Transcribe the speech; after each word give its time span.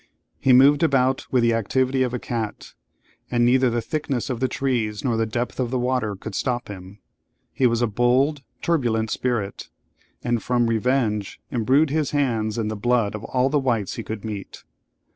He 0.39 0.51
moved 0.51 0.81
about 0.81 1.27
with 1.31 1.43
the 1.43 1.53
activity 1.53 2.01
of 2.01 2.11
a 2.11 2.17
cat, 2.17 2.73
and 3.29 3.45
neither 3.45 3.69
the 3.69 3.83
thickness 3.83 4.31
of 4.31 4.39
the 4.39 4.47
trees, 4.47 5.03
nor 5.03 5.15
the 5.15 5.27
depth 5.27 5.59
of 5.59 5.69
the 5.69 5.77
water 5.77 6.15
could 6.15 6.33
stop 6.33 6.69
him. 6.69 6.97
He 7.53 7.67
was 7.67 7.83
a 7.83 7.87
bold, 7.87 8.41
turbulent 8.63 9.11
spirit; 9.11 9.69
and 10.23 10.41
from 10.41 10.65
revenge 10.65 11.39
imbrued 11.51 11.91
his 11.91 12.09
hands 12.17 12.57
in 12.57 12.67
the 12.67 12.75
blood 12.75 13.13
of 13.13 13.23
all 13.25 13.49
the 13.51 13.59
whites 13.59 13.93
he 13.93 14.01
could 14.01 14.25
meet. 14.25 14.63